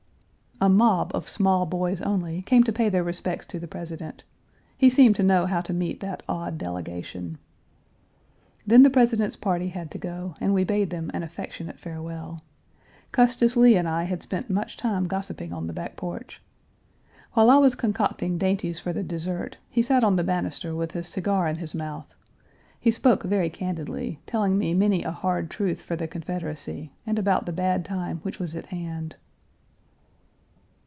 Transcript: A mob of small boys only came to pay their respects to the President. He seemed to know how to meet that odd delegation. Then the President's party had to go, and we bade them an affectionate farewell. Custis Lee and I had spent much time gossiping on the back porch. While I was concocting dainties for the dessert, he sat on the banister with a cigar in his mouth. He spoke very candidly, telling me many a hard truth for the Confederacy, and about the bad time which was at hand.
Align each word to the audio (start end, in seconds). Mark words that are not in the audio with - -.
A 0.63 0.69
mob 0.69 1.09
of 1.15 1.27
small 1.27 1.65
boys 1.65 2.01
only 2.03 2.43
came 2.43 2.63
to 2.65 2.71
pay 2.71 2.87
their 2.87 3.03
respects 3.03 3.47
to 3.47 3.59
the 3.59 3.67
President. 3.67 4.23
He 4.77 4.91
seemed 4.91 5.15
to 5.15 5.23
know 5.23 5.47
how 5.47 5.61
to 5.61 5.73
meet 5.73 6.01
that 6.01 6.21
odd 6.29 6.59
delegation. 6.59 7.39
Then 8.67 8.83
the 8.83 8.91
President's 8.91 9.35
party 9.35 9.69
had 9.69 9.89
to 9.89 9.97
go, 9.97 10.35
and 10.39 10.53
we 10.53 10.63
bade 10.63 10.91
them 10.91 11.09
an 11.15 11.23
affectionate 11.23 11.79
farewell. 11.79 12.43
Custis 13.11 13.57
Lee 13.57 13.75
and 13.75 13.89
I 13.89 14.03
had 14.03 14.21
spent 14.21 14.51
much 14.51 14.77
time 14.77 15.07
gossiping 15.07 15.51
on 15.51 15.65
the 15.65 15.73
back 15.73 15.95
porch. 15.95 16.43
While 17.33 17.49
I 17.49 17.57
was 17.57 17.73
concocting 17.73 18.37
dainties 18.37 18.79
for 18.79 18.93
the 18.93 19.01
dessert, 19.01 19.57
he 19.67 19.81
sat 19.81 20.03
on 20.03 20.15
the 20.15 20.23
banister 20.23 20.75
with 20.75 20.95
a 20.95 21.01
cigar 21.01 21.47
in 21.47 21.55
his 21.55 21.73
mouth. 21.73 22.13
He 22.79 22.91
spoke 22.91 23.23
very 23.23 23.49
candidly, 23.49 24.19
telling 24.27 24.59
me 24.59 24.75
many 24.75 25.01
a 25.03 25.09
hard 25.11 25.49
truth 25.49 25.81
for 25.81 25.95
the 25.95 26.07
Confederacy, 26.07 26.91
and 27.03 27.17
about 27.17 27.47
the 27.47 27.51
bad 27.51 27.83
time 27.83 28.19
which 28.21 28.37
was 28.37 28.55
at 28.55 28.67
hand. 28.67 29.15